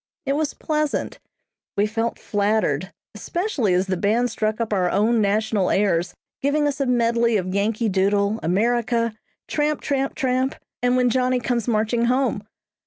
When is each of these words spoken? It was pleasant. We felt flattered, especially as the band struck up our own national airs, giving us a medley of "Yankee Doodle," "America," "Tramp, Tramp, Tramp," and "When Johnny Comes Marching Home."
It 0.25 0.33
was 0.33 0.55
pleasant. 0.55 1.19
We 1.77 1.85
felt 1.85 2.17
flattered, 2.17 2.91
especially 3.13 3.75
as 3.75 3.85
the 3.85 3.95
band 3.97 4.31
struck 4.31 4.59
up 4.59 4.73
our 4.73 4.89
own 4.89 5.21
national 5.21 5.69
airs, 5.69 6.15
giving 6.41 6.65
us 6.67 6.81
a 6.81 6.87
medley 6.87 7.37
of 7.37 7.53
"Yankee 7.53 7.87
Doodle," 7.87 8.39
"America," 8.41 9.13
"Tramp, 9.47 9.79
Tramp, 9.79 10.15
Tramp," 10.15 10.55
and 10.81 10.97
"When 10.97 11.11
Johnny 11.11 11.39
Comes 11.39 11.67
Marching 11.67 12.05
Home." 12.05 12.41